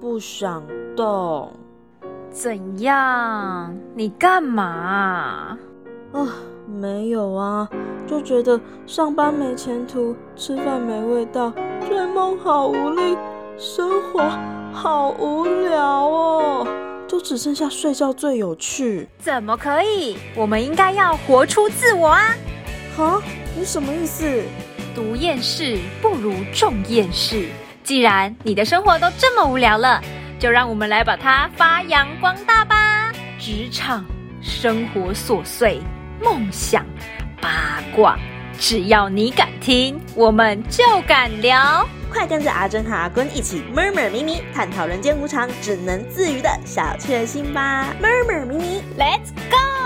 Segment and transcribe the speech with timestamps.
[0.00, 0.62] 不想
[0.96, 1.52] 动。
[2.30, 3.76] 怎样？
[3.94, 5.58] 你干嘛？
[6.12, 6.28] 啊，
[6.66, 7.68] 没有啊，
[8.06, 11.52] 就觉得上班没前途，吃饭没味道，
[11.88, 13.16] 追梦好无力，
[13.58, 14.22] 生活
[14.72, 16.66] 好无聊哦，
[17.08, 19.08] 就只剩下睡觉最有趣。
[19.18, 20.16] 怎么可以？
[20.36, 22.22] 我们应该要活出自我啊！
[22.96, 23.20] 哈，
[23.56, 24.24] 你什么意思？
[24.94, 27.48] 读厌世不如种厌世。
[27.90, 30.00] 既然你的生活都这么无聊了，
[30.38, 33.10] 就让我们来把它发扬光大吧！
[33.36, 34.04] 职场、
[34.40, 35.82] 生活琐碎、
[36.22, 36.86] 梦想、
[37.42, 38.16] 八卦，
[38.60, 41.84] 只要你敢听，我们就敢聊。
[42.12, 49.79] 快跟着阿珍和阿坤一起 murmur 咪咪，探讨人间无常，只能自娱的小确幸吧！murmur 咪咪，Let's go！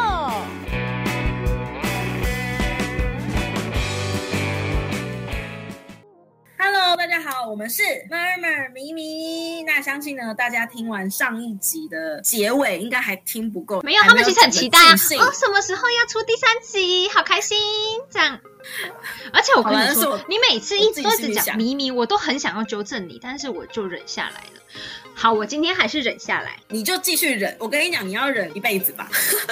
[7.45, 9.63] 好，我们是 Murmur 咪咪。
[9.65, 13.83] 那相信呢，大家听完上一集的结尾，应该还听不够。
[13.83, 14.93] 没有，他们其实很期待啊！
[14.95, 17.07] 哦，什么时候要出第三集？
[17.11, 17.59] 好开心！
[18.09, 18.41] 这样，
[19.31, 24.63] 而且我跟你说，你每次一直都只讲咪咪，我都很想要纠正你，但是我就忍下来了。
[25.17, 27.57] 好，我今天还是忍下来，你就继续忍。
[27.59, 29.09] 我跟你讲，你要忍一辈子吧。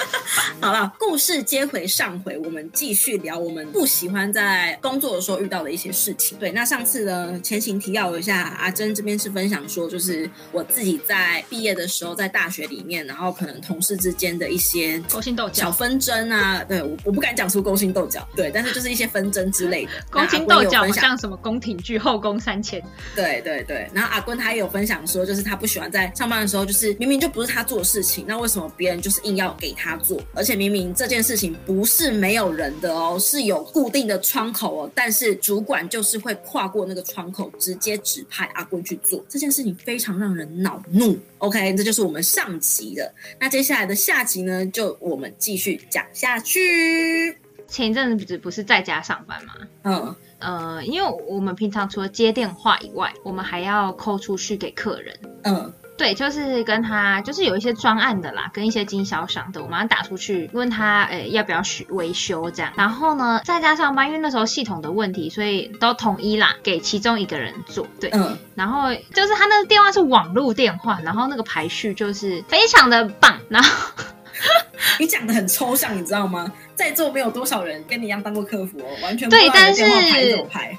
[0.61, 6.37] 好了，故事接回上回，我们继续聊我们不喜欢在工作的时候遇到的一些事情。
[6.37, 16.63] 对，那上次呢，前情提要一下，阿珍这边是分享说，就是我自己在毕业的时候，在大学里面，然后可能同事之间的一些勾心斗角、小纷争啊。
[16.63, 19.91] 对，我我不敢讲出勾心斗角，对，但是就是一些纷争之类的。
[20.09, 22.81] 勾心斗角像什么宫廷剧后宫三千。
[23.15, 25.52] 对对对，然后阿坤他也有分享说，就是他。
[25.53, 30.19] 他不喜欢在上班的时候，就是明明就不是他做的事情，那为什么别人就是硬要给他做？
[30.33, 41.15] 而且明明这件事情不是没有人的哦，是有固定的窗口哦，但是主管就是会跨过那个窗口，直接指派阿贵去做这件事情，非常让人恼怒。
[41.37, 43.13] OK，这就是我们上集的。
[43.39, 47.37] 那接下来的下集呢，就我们继续讲下去。
[47.67, 49.53] 前一阵子不是在家上班吗？
[49.83, 50.15] 嗯。
[50.43, 55.17] 呃，因为我们平常除了接电话以外，我们还要扣出去给客人。
[55.43, 62.71] 嗯，对，就是跟他就是有一些专案的啦，跟一些经销商的，我们要打出去问他，诶，要不要许维修这样。
[62.75, 67.87] 然后呢，再加上班，因为那时候系统的问题，所以都统一啦，给其中一个人做。
[67.99, 68.37] 对，嗯。
[68.55, 73.39] 然后就是他那个电话是网络电话，然后那个排序就是非常的棒。
[73.49, 73.69] 然后
[74.99, 76.51] 你讲的很抽象，你知道吗？
[76.75, 79.83] 在座没有多少人跟你一样当过客服哦，完全对，但是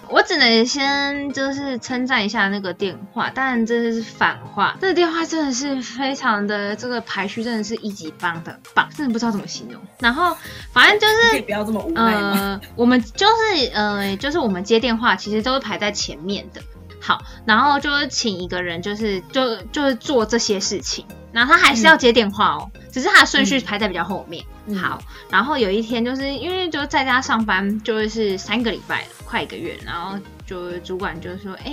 [0.09, 9.81] 我只能先就是称赞一下那个电话，但这是反话，这个电话真的是非常的这个排序真的是一级棒的棒，真的不知道怎么形容。
[10.01, 10.37] 然后
[10.73, 12.61] 反正就是不要这么无奈呃？
[12.77, 16.61] 我们就是呃，就是我们接电话其实都是排在前面的。
[17.07, 24.43] 好，然后就是请一个人，就是就就是做这些事情，然后他还是要接电话哦，只是他的顺序排在比较后面。
[24.81, 24.99] 好，
[25.29, 30.19] 然后有一天就是因为就在家上班，就是三个礼拜了，快一个月，然后。
[30.47, 31.73] 就主管就说，哎，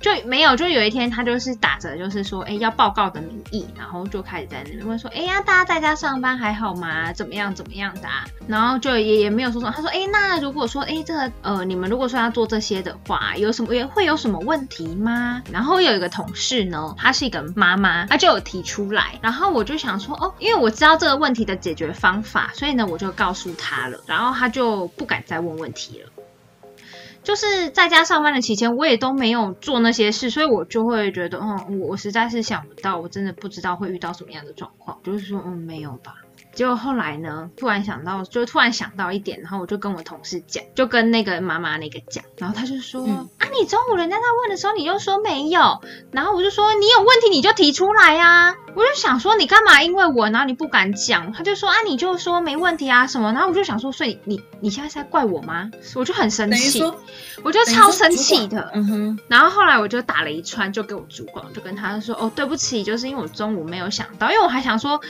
[0.00, 7.12] 就没有，就有一天他就是打着就是说，哎，要报告的名义，然后就开始在那边问说，哎呀，大家在家上班还好吗？
[7.12, 8.08] 怎么样怎么样的？
[8.46, 9.72] 然后就也也没有说什么。
[9.74, 15.42] 他说，哎，那如果说，哎，这个呃，你们如果说要做这些的话，有什么也会有什么问题吗？
[15.52, 26.10] 然后有一个同事呢，她是一个妈妈，她就有提出来，然后我就想说，哦，因为我知道这个问题的解决方法，所以呢，我就告诉她了，然后她就不敢再问问题了。
[27.30, 36.16] 就是在家上班的期间，我也都没有做那些事，所以我就会觉得，嗯，我我实在是想不到，我真的不知道会遇到什么样的状况，就是说，嗯，没有吧。
[36.52, 45.80] 结果后来呢，突然想到，就突然想到一点，然后我就跟我同事讲，就跟那个妈妈那个讲，然后他就说，啊，你中午人家在问的时候，你又说没有，
[46.10, 49.82] 然后我就说，你有问题你就提出来呀，我就想说，你干嘛？
[49.82, 55.70] 因为我，然后你不敢讲，他就说，啊，你就说没问题啊什么，然后我就想说，所以你你现在是在怪我吗？
[55.94, 56.82] 我就很生气，
[57.42, 65.00] 我就超生气的，嗯哼，然后后来我就打了一串，就给我主管，就跟他说，哦，对不起，就是因为我中午没有想到，因为我还想说。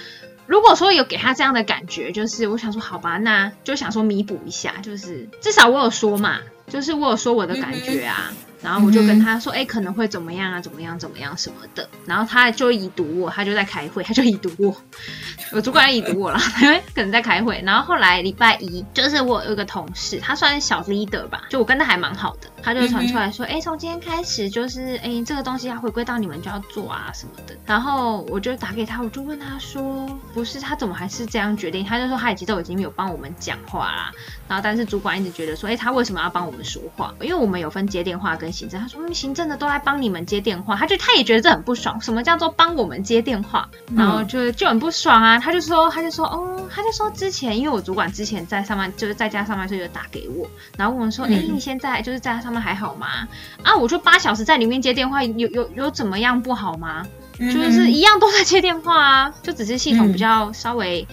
[0.51, 8.33] 如果说有给他这样的感觉，就是我想说，好吧，那就想说弥补一下，就是至少我有说嘛，就是我有说我的感觉啊。
[8.63, 11.89] 然后我就跟他说，哎，可能会怎么样啊，怎么样，怎么样什么的。
[12.05, 14.77] 然后他就已读我，他就在开会，他就已读我。
[15.53, 17.61] 我主管已读我了，因 为可能在开会。
[17.65, 27.57] 然后后来礼拜一，就是我有一个同事，他算是小 leader 吧，就我跟他还蛮好的，他就传出来说，哎，从今天开始，就是哎，这个东西要回归到你们就要做啊什么的。
[27.67, 31.85] 然后我就打给他，我就问他说，不是，他怎么还是这样决定？
[31.85, 34.13] 他就说他已经都已经没有帮我们讲话啦。
[34.51, 37.15] 然后但是主管一直觉得说，哎，他为什么要帮我们说话？
[37.21, 43.69] 因为我们有分接电话跟跟行政，他说嗯行政的都来帮你们接电话，他就他也觉得这很不爽，什么叫做帮我们接电话？
[43.95, 53.29] 然后就就很不爽啊，他就说他就说哦，他就说之前因为我主管之前在上班就是在家上班，时候就打给我，然后问我说，哎、嗯你现在就是在家上班还好吗？
[53.63, 57.07] 啊，我就八小时在里面接电话，有有有怎么样不好吗？
[57.39, 61.07] 嗯就是一样都在接电话啊，就只是系统比较稍微，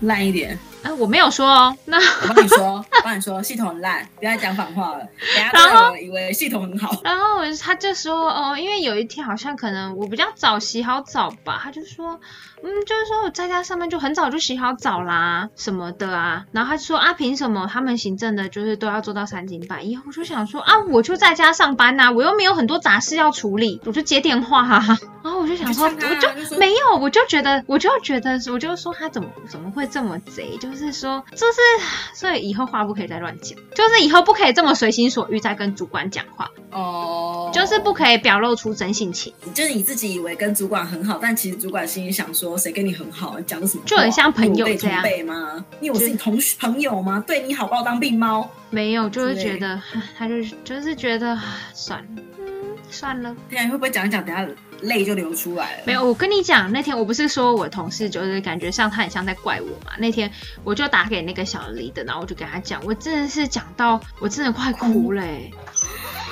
[0.00, 0.56] 烂一点。
[0.82, 5.00] 呃，我没有说哦，那我帮你说，我帮你说，系统很烂，不要再讲反话了。
[5.34, 7.00] 等下以为系统很好。
[7.02, 12.18] 然后我他就说哦，因为有一天好像可能我比较早洗好澡吧，他就说，
[12.62, 16.46] 嗯，就是说我在家上班就很早就洗好澡啦什么的啊。
[16.52, 19.98] 然后他就说啊，凭什么他们行政的就是都要做到三更半夜？
[20.06, 30.56] 我就想说啊，我就在家上班呐、我又没有很多杂事要处理，我就接电话哈、然后我就想说，我就就没有，我就觉得，我就觉得，我就说他怎么怎么会这么贼？
[30.60, 31.58] 就是说，就是
[32.14, 36.50] 所以以后话不可以再乱讲，就是以后不可以这么随心所欲在跟主管讲话。
[36.70, 43.82] 哦，就是不可以表露出真性情，就是你自己以为跟主管很好，但其实主管心里想说，谁跟你很好，你讲的什么？
[43.84, 45.64] 就很像朋友这样吗？
[45.80, 47.22] 你以为我是你同学朋友吗？
[47.26, 48.48] 对你好，把我当病猫？
[48.70, 49.80] 没有，就是觉得
[50.16, 51.38] 他就是就是觉得
[51.74, 53.34] 算了，嗯，算了。
[53.50, 54.46] 天啊，你会不会讲一讲，等下
[54.82, 55.82] 泪就流出来了？
[55.86, 59.92] 没有，我跟你讲，那天我不是说我同事就是感觉像他很像在怪我嘛？
[59.98, 60.30] 那天
[60.62, 65.50] 我就打给那个小李的，然后我就跟他讲，我真的是讲到我真的快哭了、欸，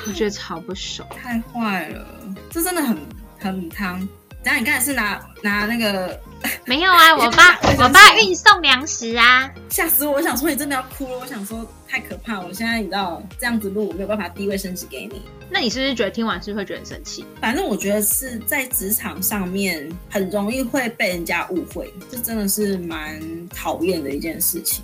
[0.05, 1.07] 我觉得超不爽。
[1.21, 2.05] 太坏了，
[2.49, 2.97] 这真的很
[3.39, 4.07] 很汤。
[4.47, 6.17] 等下你刚才是拿拿那个
[6.63, 10.13] 没有啊， 我爸我爸运送粮食啊，吓死我！
[10.13, 12.45] 我想说你真的要哭了，我想说太可怕了。
[12.47, 15.21] 我现在你知道这样子录，我没有办法递卫生纸给你。
[15.49, 17.25] 那你是不是觉得听完是会觉得很生气？
[17.41, 23.19] 反正我觉得是在职场上面很容易会被人家误会，这真的是蛮
[23.49, 24.81] 讨厌的一件事情。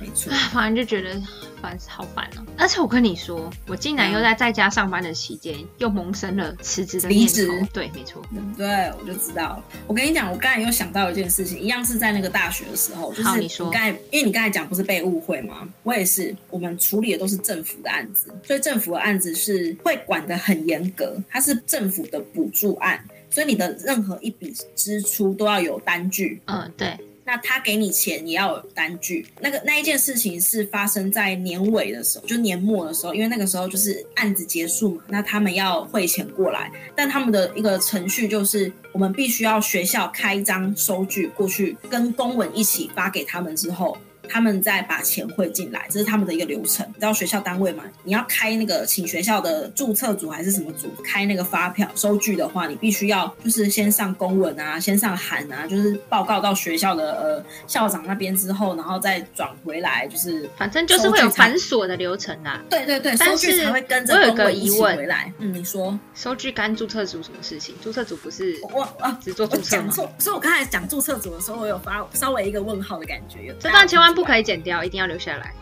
[0.00, 1.20] 没错，唉，反正就觉得
[1.60, 7.54] 烦，好烦哦、而且我跟你说，我竟然又在在家上班的期间，又萌生了辞职的念离职头。
[7.72, 8.22] 对，没错。
[8.56, 9.64] 对，我就知道了。
[9.86, 15.68] 我跟你讲，我刚才又想到一件事情，一样是在那个大学的时候，就是你说刚才，因为你刚才讲不是被误会吗？
[15.82, 26.40] 我也是，我们处理的都是政府的案子，所以政府的案子是会管得很严格，它是政府的补助案，所以你的任何一笔支出都要有单据。
[26.46, 26.96] 嗯，对，
[27.28, 29.26] 那他给你钱也要有单据。
[29.38, 43.94] 那个那一件事情是发生在年尾的时候，就年末的时候，因为那个时候就是案子结束嘛，那他们要汇钱过来，但他们的一个程序就是我们必须要学校开一张收据过去，跟公文一起发给他们之后。
[44.28, 46.86] 他们再把钱汇进来，这是他们的一个流程。
[46.88, 47.84] 你知道学校单位嘛？
[48.04, 62.62] 你要开那个请学校的注册组还是什么组开那个发票收据的话，你必须要就是先上公文啊，先上函啊，就是报告到学校的呃校长那边之后，然后再转回来，就是反正就是会有繁琐的流程啦。
[62.70, 65.32] 对对对，但收据是才会跟着公文一起回来。
[65.38, 67.74] 嗯，你说收据干注册组什么事情？
[67.82, 69.18] 注册组不是我啊。
[69.20, 69.92] 只做注册吗？
[70.18, 73.44] 所以我刚才讲注册组的时候，我有发稍微一个问号的感觉。
[73.44, 75.54] 有这段千万不可以，剪掉，一定要留下来。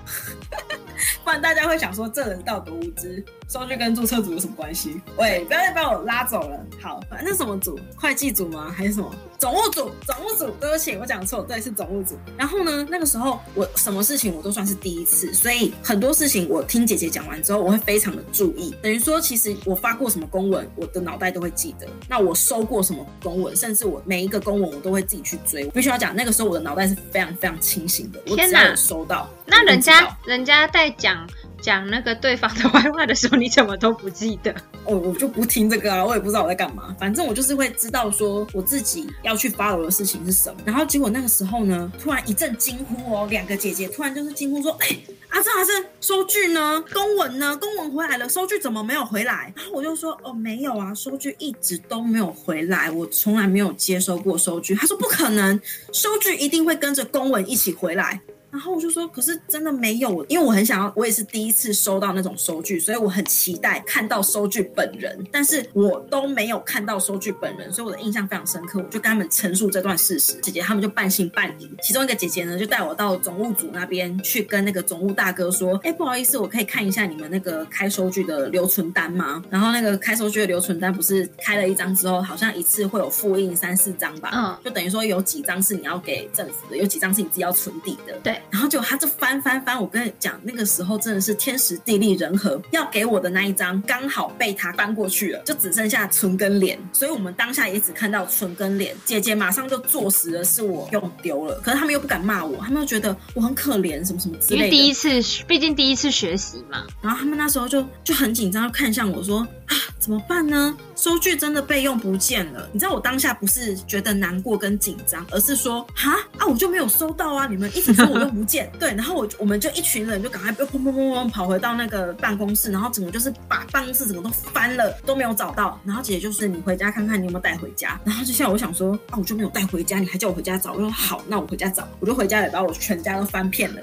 [1.24, 3.24] 不然大家会想说这人道德无知。
[3.48, 5.00] 收据跟注册组有什么关系？
[5.16, 6.58] 喂，不要再把我拉走了。
[6.82, 7.78] 好，反正什么组？
[7.94, 8.74] 会计组吗？
[8.76, 9.14] 还是什么？
[9.38, 9.88] 总务组？
[10.04, 10.50] 总务组？
[10.60, 12.16] 对不起，我讲错，对，是总务组。
[12.36, 18.74] 然后呢，那个时候我什么事情我都算是第一次，所以很多事情我听姐姐讲完之后，我会非常的注意。
[18.82, 21.86] 等于说，其实我发过什么公文，我的脑袋都会记得。
[22.08, 25.64] 那我收过什么公文，甚至我每一个公文我都会自己去追。
[25.66, 28.20] 我必须要讲，那个时候我的脑袋是非常非常清醒的。
[28.26, 31.26] 我只要有收到，那人家人家在讲
[31.62, 34.54] 讲那个对方的坏话的时候，你怎么都不记得？
[34.84, 36.94] 哦我就不听这个啊，我也不知道我在干嘛。
[37.00, 40.60] 反正我就是会知道说我自己要去 follow 的事情是什么。
[40.66, 44.88] 然后结果那个时候呢，突然一阵惊呼哦，两个姐姐突然就是惊呼说：“哎、
[45.30, 46.84] 阿正阿正，收据呢？
[46.92, 47.56] 公文呢？
[47.56, 55.58] 公文回来了，收据怎么没有回来？”然后我就说：“哦，没有啊，收据一直都没有回来，我从来没有接收过收据。”他说：“不可能，
[55.94, 58.20] 收据一定会跟着公文一起回来。”
[58.56, 68.78] 然后我就说，可是真的没有，因为我很想要，我也是第一次收到那种收据，所以我很期待看到收据本人，但是我都没有看到收据本人，所以我的印象非常深刻。
[68.78, 71.70] 我就跟他们陈述这段事实，姐姐他们就半信半疑。
[71.82, 79.44] 其中一个姐姐呢，就带我到总务组那边去跟那个总务大哥说，哎，不好意思，我可以看一下你们那个开收据的留存单吗？
[79.50, 84.30] 然后那个开收据的留存单不是开了一张之后，好像一次会有复印三四张吧？
[84.32, 88.18] 嗯就等于说有几张是你要给政府的，有几张是你自己要存底的。
[88.22, 98.94] 对，然后就他就翻翻翻，我跟你讲，那个时候真的是天时地利人和，要给我的那一张刚好被他翻过去了，就只剩下唇跟脸，所以我们当下也只看到唇跟脸。
[99.04, 104.70] 姐姐马上就坐实了是我用丢了，可是他们又不敢骂我，他们又觉得我很可怜，什么什么之类因为。
[104.70, 105.08] 第一次，
[105.46, 106.86] 毕竟第一次学习嘛。
[107.02, 109.74] 然后他们那时候就就很紧张，看向我说啊，
[110.06, 110.78] 怎么办呢？
[110.94, 112.68] 收据真的备用不见了。
[112.72, 125.76] 你知道我当下不是觉得难过跟紧张，而是说哈啊，我就没有收到啊，你们一直说我用不见， 对，然后我我们就一群人就赶快砰砰砰砰砰跑回到那个办公室，然后整个就是把办公室整个都翻了，都没有找到。
[125.84, 128.00] 然后姐姐就是你回家看看你有没有带回家。
[128.04, 133.80] 然后就像我想说啊，我就没有带回家，你还叫我回家找，我说好，那我回家找，我就回家也把我全家都翻遍了。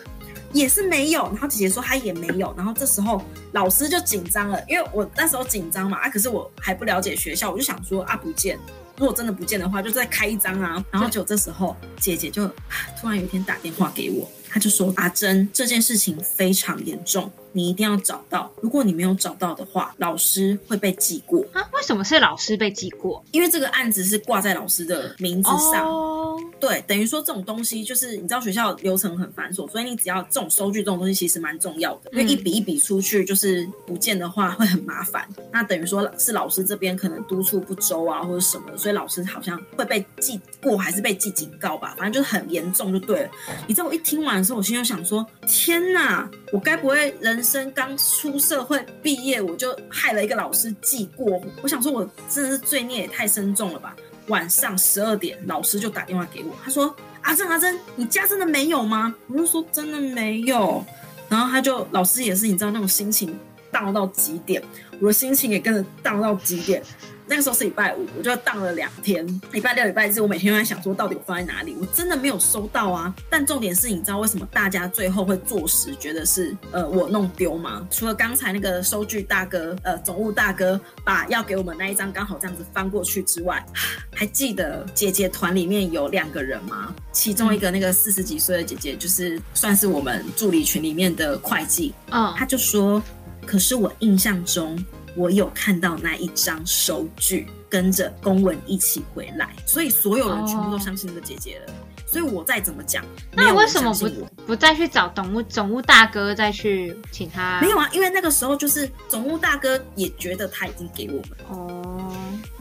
[0.54, 8.58] 也是没有，然后姐姐说她也没有，然后这时候老师就紧张了，因为我那时候紧张嘛，啊，可是我还不了解学校，我就想说啊不见，
[8.98, 12.54] 如果真的不见的话，就再开一张啊，然后就这时候姐姐就啊
[13.00, 23.24] 突然有一天打电话给我，她就说阿珍这件事情非常严重，你一定要找到，如果你没有找到的话，老师会被记过，啊，为什么是老师被记过？
[23.32, 25.88] 因为这个案子是挂在老师的名字上。
[25.88, 26.33] 哦，
[26.63, 35.27] 对，等于说这种东西就是你知道学校流程很繁琐，所以你只要这种收据这种东西其实蛮重要的，因为一笔一笔出去就是不见的话会很麻烦。
[35.51, 43.29] 那等于说是老师这边可能督促不周啊或者什么的，所以老师好像会被记过还是被记警告吧，反正就是很严重就对了。
[43.67, 51.41] 你知道我一听完的时候，我心就想说：天哪，我该不会人生刚出社会毕业我就害了一个老师记过？
[51.62, 53.93] 我想说我真的是罪孽也太深重了吧。
[54.27, 60.84] 晚上十二点，老师就打电话给我，他说：“阿珍，阿珍，你家真的没有吗？”我就说：“真的没有。”
[61.30, 63.38] 然后他就老师也是，你知道那种心情
[63.72, 64.63] 荡到极点，
[65.04, 66.82] 我的心情也跟着荡到极点。
[67.26, 69.26] 那个时候是礼拜五，我就荡了两天。
[69.52, 71.76] 礼拜六、礼拜日，我每天都在想说，到底我放在哪里？
[71.80, 73.14] 我真的没有收到啊。
[73.30, 77.86] 但重点是，你知道为什么大家最后会坐实觉得是呃我弄丢吗？
[77.90, 83.66] 除了刚才那个收据大哥，呃总务大哥把要给我们那一张刚好这样子翻过去之外，
[84.14, 86.94] 还记得姐姐团里面有两个人吗？
[87.12, 93.02] 其中一个那个四十几岁的姐姐，就是算是我们助理群里面的会计，嗯，他就说
[93.46, 94.84] ：“可是我印象中，
[95.16, 101.74] 我有看到那一张收据跟着公文一起回来，所以所有人全部都相信这个姐姐了。
[102.06, 104.08] 所以我再怎么讲，那有人为什么不
[104.46, 107.60] 不再去找总务总务大哥再去请他？
[107.60, 107.90] 没有啊？
[107.92, 112.14] 因为那个时候就是总务大哥也觉得他已经给我们，哦，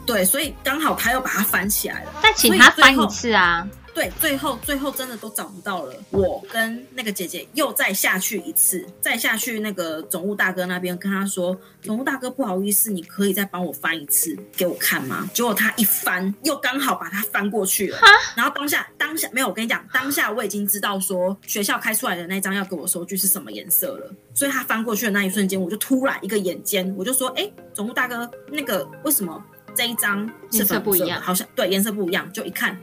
[0.07, 2.13] 对，所以刚好他又把它翻起来了。
[2.23, 3.69] 再请他翻一次啊。
[3.95, 5.95] 对，最后最后真的都找不到了。
[6.11, 17.99] 我跟那个姐姐又再下去一次，再下去那个总务大哥那边跟他说：“总务大哥，不好意思，你可以再帮我翻一次给我看吗？”结果他一翻，又刚好把它翻过去了。
[18.35, 29.45] 然后当下当下没有，我跟你讲，当下我已经知道说学校开出来的那张要给我收据是什么颜色了，所以他翻过去的那一瞬间，我就突然一个眼尖，我就说：“哎，总务大哥，那个为什么
[29.75, 32.75] 这一张是颜色不一样好像对颜色不一样，就一看。”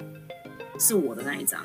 [0.79, 1.61] 是我的那一张，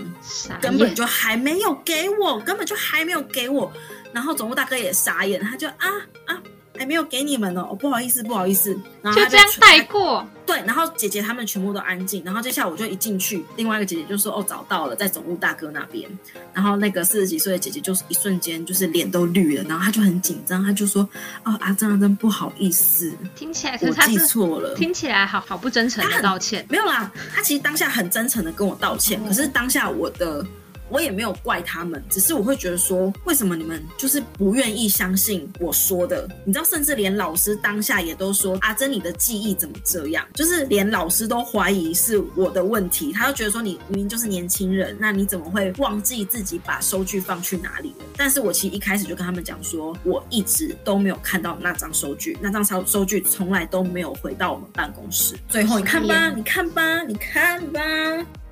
[0.60, 3.72] 根本，就还没有给我，根本就还没有给我。
[4.12, 5.88] 然后总务大哥也傻眼，他就啊
[6.26, 6.42] 啊，
[6.78, 8.76] 还没有给你们哦，哦不好意思，不好意思。
[9.00, 10.26] 然后他就这样全带过。
[10.46, 16.06] 对，然后姐姐他们全部都安静，然后接下来我就一进去，另外一个姐姐就说哦找到了，在总务大哥那边。
[16.52, 21.08] 然后那个四十几岁的姐姐就是一瞬间就是脸都绿了，然后她就很紧张，她就说
[21.44, 24.74] 哦阿珍阿珍不好意思，听起来，可我记是她是错了。
[24.74, 26.66] 听起来好好不真诚的道歉。
[26.68, 30.44] 没有啦，她其实当下很真诚的跟我道歉，可是当下我的
[30.88, 36.28] 我也没有怪他们，只是我会觉得说，为什么你们就是不愿意相信我说的？
[36.44, 40.26] 你知道，甚至连老师当下也都说阿珍你的记忆怎么这样？
[40.34, 48.04] 就是连老师都怀疑是我的问题，他就觉得说你明明就是年轻人，那你怎么会忘记自己把收据放去哪里了？
[48.16, 55.34] 但是我其实一开始就跟他们讲说，我一直都没有看到那张收据，那张收收据从来都没有回到我们办公室。
[55.48, 57.80] 最后你看吧，你看吧，你看吧。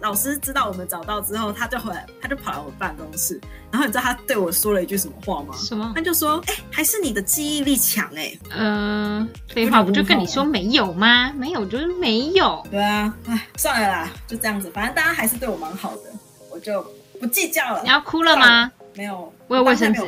[0.03, 3.41] 老师知道我们找到之后，他就回来，他就跑来我们办公室，
[3.71, 5.55] 然后你知道他对我说了一句什么话吗？
[5.57, 6.03] 什么他？
[6.03, 11.33] 就说：“哎、还是你的记忆力强哎、呃，废话，不就跟你说没有吗？
[11.33, 12.61] 没有就是没有。
[12.69, 16.03] 对啊，哎，算了啦，就这样子，反正大家还是对我蛮好的，
[16.51, 16.85] 我就
[17.21, 17.89] 不计较了你。
[17.89, 18.73] 要哭了吗？
[18.95, 20.03] 没有，我有卫生纸。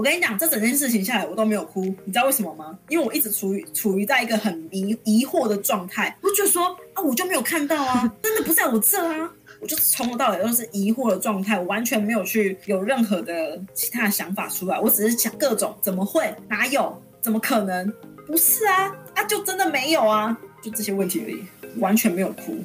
[0.00, 2.74] 我跟你讲，这整件事情下来，我都没有哭，你知道为什么吗？
[2.88, 9.30] 因为我一直处于处于在一个很疑疑惑的状态，我就说啊，我就没有看到啊，真的不在我这啊，
[9.60, 17.92] 我就从头到尾都是疑惑的状态，我完全没有去有任何的其他的想法出来，我只是想各种怎么会哪有，怎么可能？
[18.26, 21.44] 不是啊，啊就真的没有啊，就这些问题而已，
[21.78, 22.56] 完全没有哭。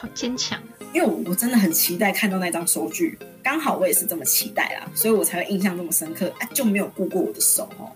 [0.00, 0.56] 好坚强。
[0.94, 3.18] 因为我我真的很期待看到那张收据，
[3.48, 6.30] 刚好我也是这么期待啦，所以我才会印象这么深刻。
[6.38, 7.88] 哎，就没有顾过我的手哦。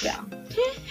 [0.00, 0.24] 对啊，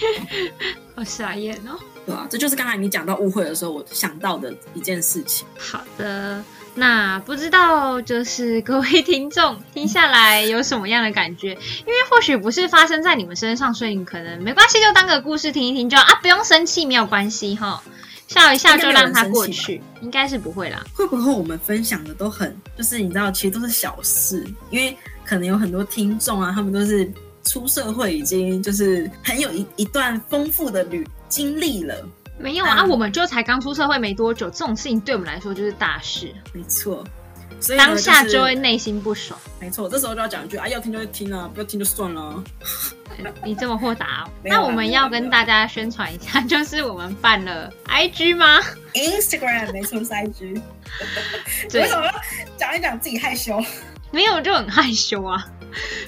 [0.96, 1.80] 好傻眼哦。
[2.06, 5.48] 对啊，这就是刚才你讲到误会的时候，我想到的一件事情。
[5.58, 6.44] 好的，
[6.76, 11.54] 那不知道就是各位听众听下来有什么样的感觉？
[11.54, 17.82] 因为或许不是发生在你们身上，所以你可能没关系，就当个故事听一听就啊，不用生气，没有关系哈，
[18.34, 20.84] 笑一笑就让它过去，应该是不会啦。
[20.94, 27.10] 会不会我们分享的都很，就是你知道，其实都是小事，因为可能有很多听众啊，他们都是
[27.44, 31.08] 出社会已经就是很有一一段丰富的旅。
[31.30, 32.86] 经历了没有啊？
[32.86, 36.32] 我们就才刚出社会没多久，这种事情对我们来说就是大事。
[36.54, 37.04] 没错，
[37.64, 39.40] 所以当下就会内心不爽。
[39.60, 42.44] 没错，这时候就要讲一句啊，要听就听啊，不要听就算了。
[43.44, 48.60] 你这么豁达， 那我们要跟大家宣传一下， 就是我们办了 IG 吗
[48.94, 50.62] ？Instagram 没错是 IG。
[51.74, 52.12] 为什么要
[52.58, 53.64] 讲一讲自己害羞？
[54.12, 55.46] 没有，就很害羞啊，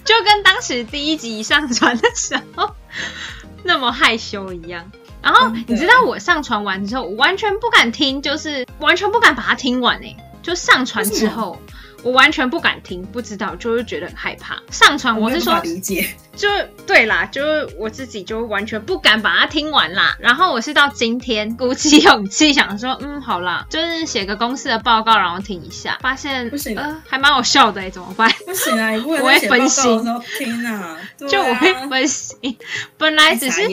[0.03, 2.75] 就跟当时第一集上传的时候
[3.63, 4.91] 那么害羞一样。
[5.21, 10.15] 然后你知道我上传完之后，我完全不敢听，就是完全不敢把它听完哎。
[10.45, 11.59] 就上传之后，
[12.03, 14.61] 我完全不敢听，不知道就是觉得很害怕。
[14.69, 16.47] 上传我是说理解， 就
[16.85, 20.15] 对啦，就是我自己就完全不敢把它听完啦。
[20.19, 28.31] 然后我是到今天鼓起勇气想说，嗯，好啦，就是写个公司的报告，然后听一下，发现不行，呃，还蛮好笑的哎，怎么办？
[28.45, 29.99] 不行啊， 我会分心，
[30.37, 30.95] 听啊，
[31.27, 32.55] 就我会分心，
[32.99, 33.63] 本来只是。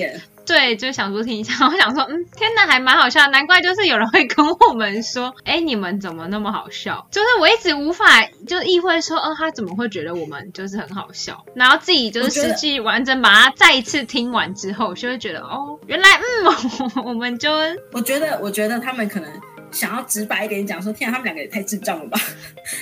[0.53, 7.07] 对，就想说听一下， 我想说，嗯，天哪，还蛮好笑，难怪就是有人会跟我们说，哎，你们怎么那么好笑？
[7.11, 8.05] 就是我一直无法
[8.47, 11.43] 就意会说，哦，他怎么会觉得我们就是很好笑？
[11.55, 17.51] 然后自己就是实际完整把它再一次听完之后，就会觉得，哦，原来，嗯， 我们就，
[17.93, 19.31] 我觉得，我觉得他们可能。
[19.73, 22.21] 想要直白一点讲说，天啊，他们两个也太智障了吧！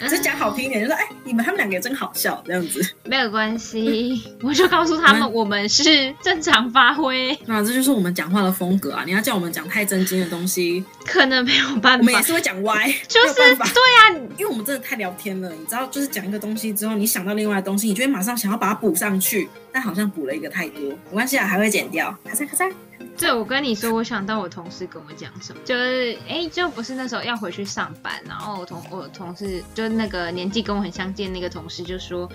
[0.00, 2.84] 只是讲好听一点，就说，哎，你们他们两个也真好笑，这样子。
[3.04, 7.38] 没有关系，我就告诉他们，我们是正常发挥。
[7.46, 9.04] 那这就是我们讲话的风格啊！
[9.06, 11.98] 你要叫我们讲太正经的东西，可能没有办法。
[11.98, 14.00] 我们也是会讲歪， 就是对啊，
[14.36, 15.50] 因为我们真的太聊天了。
[15.50, 22.16] 你知道，就是讲一个东西之后，你想到另外的东西，你就会马上想要把它补上去，但好像补了一个太多，没关系啊，还会剪掉。
[22.24, 22.72] 咔嚓咔嚓。
[23.16, 32.26] 对，我跟你说，我想到我同事跟我讲什么，就是哎，就不是那时候要回去上班，然后我同我同事就那个年纪跟我很相近那个同事就说，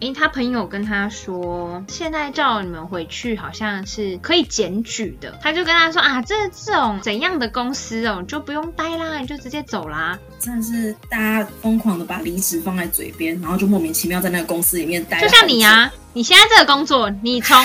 [0.00, 10.16] 哎，他朋友跟他说，现在叫你们回去好像是可以检举的，他就跟他说啊，这这种怎样的公司哦，就不用待啦，你就直接走啦。
[10.38, 15.20] 真的是大家疯狂的把离职放在嘴边，然后就莫名其妙在那个公司里面待。
[15.20, 17.56] 就像你啊，你现在这个工作，你从。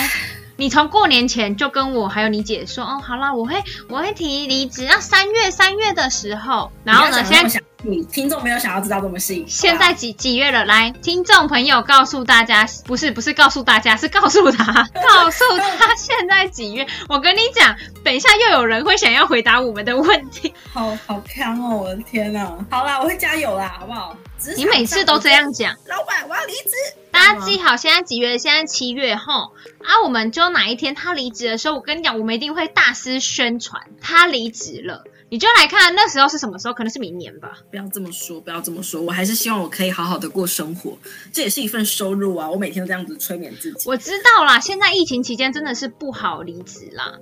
[0.56, 10.64] 你从过年前就跟我还有你姐说，哦，好啦，我会我会提离职，要三月三月的时候，然后呢，现在你听众没有想要知道这么细，现在几几月了？
[10.64, 14.64] 来，听众朋友告诉大家，不是不是告诉大家，是告诉他，
[14.94, 15.44] 告诉
[15.78, 16.86] 他现在几月？
[17.08, 22.56] 我跟你讲，等一下又有人会想要回答我们的问题，好好看哦，我的天哪！
[22.70, 24.16] 好啦，我会加油啦，好不好？
[24.56, 26.70] 你每次都这样讲，老板，我要离职。
[27.10, 28.36] 大家记好，现在几月？
[28.36, 29.52] 现在七月后
[29.84, 35.04] 啊，我们就哪一天他离职的时候，我跟你讲，我们一定会大肆宣传他离职了。
[35.30, 36.74] 你就来看那时候是什么时候？
[36.74, 37.58] 可能是明年吧。
[37.70, 40.96] 不要这么说，不要这么说，我还是希望我可以好好的过生活，
[41.32, 42.48] 这也是一份收入啊。
[42.48, 43.88] 我每天都这样子催眠自己。
[43.88, 47.18] 我知道啦，现在疫情期间真的是不好离职啦。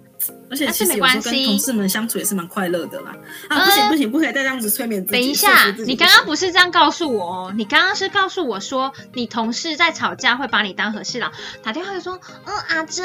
[0.50, 3.14] 而且其实有时候跟同事们相处也是蛮快乐的啦。
[3.48, 5.20] 啊，不行不行，不可以再这样子催眠自己。
[5.20, 7.52] 等一下，你刚刚不是这样告诉我哦？
[7.56, 11.30] 你刚刚是告诉我说，你同事在吵架会把你当和事佬，
[11.62, 13.04] 打电话就说，嗯，阿珍，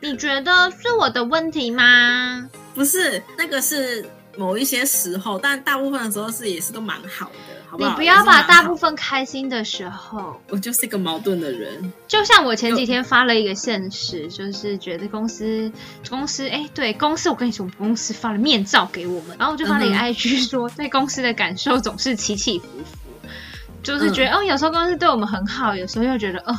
[0.00, 2.50] 你觉得是我的问题吗？
[2.74, 4.04] 不是，那个是
[4.36, 7.62] 某一些时候，但大部分的时候是也是都蛮好的。
[7.68, 11.90] 好不好你不要把大部分开心的时候，我就是一个矛盾的人。
[12.06, 15.72] 就像我前几天发了一个现实，就是觉得公司
[16.06, 23.28] 公司哎，对公司，我跟你说，公司发了面罩给我们，然后我就发了一个 IG 说，对公司的感受总是起起伏伏，
[23.82, 26.54] 就是觉得哦，有时候公司对我们很好，有时候又觉得哦，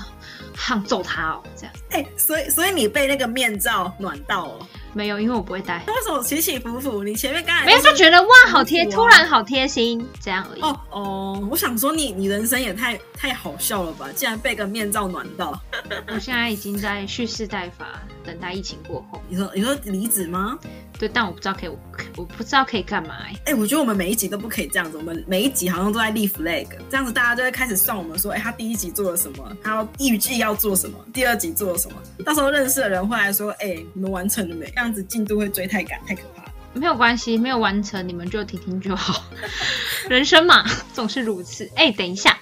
[0.57, 1.75] 想揍他哦，这样。
[1.91, 4.67] 哎，所以所以你被那个面罩暖到哦。
[4.93, 5.83] 没有，因为我不会戴。
[5.87, 7.03] 为什么起起伏伏？
[7.03, 10.61] 你前面刚才没有就觉得哇，好贴，突然好贴心，这样而已。
[10.61, 14.07] 哦哦，我想说你，你人生也太太好笑了吧？
[14.15, 15.59] 竟然被个面罩暖到。
[16.07, 17.85] 我现在已经在蓄势待发，
[18.23, 19.21] 等待疫情过后。
[19.27, 20.57] 你说你说离职吗？
[20.99, 21.69] 对，但我不知道可以，
[22.15, 23.15] 我不知道可以干嘛。
[23.45, 29.57] 哎，我觉得我们每一集都不可以这样子，我们每一集好像都在立 flag，这样子大家就会开始算我们说，哎，他第一集做了什么？
[29.61, 30.97] 他预计要做什么？
[31.11, 31.97] 第二集做了什么？
[32.23, 34.67] 到时候认识的人会来说，哎，你们完成了没？
[34.67, 36.42] 这样子进度会追太赶，太可怕。
[36.73, 39.23] 没有关系，没有完成你们就听听就好。
[40.09, 41.69] 人生嘛，总是如此。
[41.75, 42.37] 哎，等一下，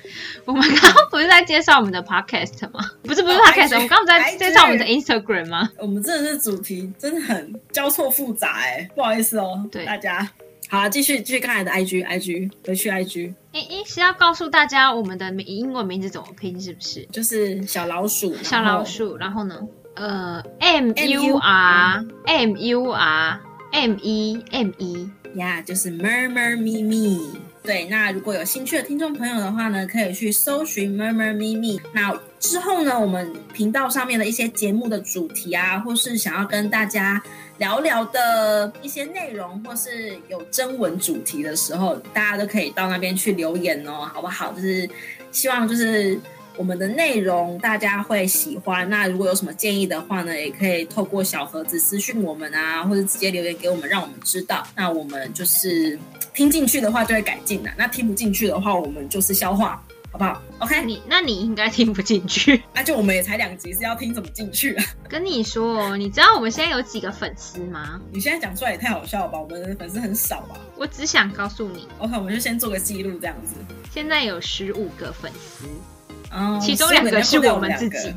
[0.45, 2.79] 我们刚刚不是在介绍我们的 podcast 吗？
[3.03, 5.69] 不是，不是 podcast，我们刚刚在介绍我们的 Instagram 吗？
[5.77, 10.27] 我们真的是主题真的很交错复杂哎，不好意思哦，对大家。
[10.69, 13.33] 好，继续继续刚才的 IG，IG 回去 IG。
[13.51, 17.05] 哎哎，是要告诉大家我们的英文名字怎么拼，是不是？
[17.11, 19.59] 就是小老鼠，小老鼠，然后呢？
[19.95, 23.41] 呃，M U R M U R
[23.71, 27.39] M E M E 呀，就是 Murmur Me Me。
[27.63, 31.79] 对，那如果有兴趣的听众朋友的话呢，可以去搜寻 Murmur Me Me。
[31.93, 37.21] 那之后呢，我们频道上面的一些节目的主题啊，或是想要跟大家
[37.59, 44.51] 聊聊的一些内容，或是有征文主题的时候，大家都可以到那边去留言哦，好不好？
[44.53, 44.89] 就是
[45.31, 46.19] 希望就是
[46.57, 48.89] 我们的内容大家会喜欢。
[48.89, 54.65] 那如果有什么建议的话呢，也可以透过小盒子私讯我们啊，或者直接留言给我们，让我们知道。
[54.75, 55.97] 那我们就是
[56.33, 59.81] 听进去的话就会改进的，那听不进去的话，我们就是消化。
[60.13, 64.83] 好不好？OK，你那你应该听不进去， 那就我们也才两集，是要听怎么进去啊？
[65.07, 67.97] 跟你说，你知道我们现在有几个粉丝吗？
[68.11, 69.39] 你现在讲出来也太好笑了吧？
[69.39, 70.59] 我们的粉丝很少吧？
[70.75, 73.55] 我只想告诉你，OK，我们就先做个记录这样子。
[73.89, 75.63] 现在有十五个粉丝，
[76.31, 78.15] 哦，其中两个是我们自己。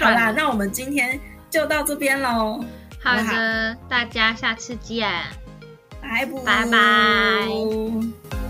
[0.00, 1.18] 好啦，那我们今天
[1.50, 2.64] 就到这边喽。
[3.02, 5.08] 好的，大家下次见，
[6.02, 8.47] 拜拜拜。